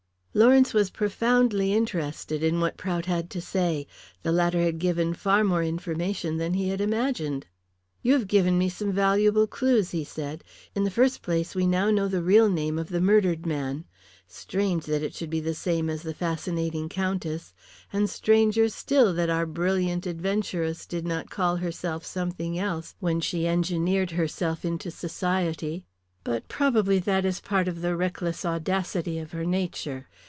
[0.33, 3.85] Lawrence was profoundly interested in what Prout had to say.
[4.23, 7.47] The latter had given far more information than he had imagined.
[8.01, 10.45] "You have given me some valuable clues," he said.
[10.73, 13.83] "In the first place we now know the real name of the murdered man.
[14.25, 17.53] Strange that it should be the same as the fascinating Countess!
[17.91, 23.47] And stranger still that our brilliant adventuress did not call herself something else when she
[23.49, 25.83] engineered herself into society.
[26.23, 30.07] But probably that is part of the reckless audacity of her nature.